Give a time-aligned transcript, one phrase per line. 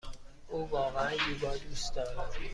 [0.49, 2.31] او واقعا یوگا دوست دارد.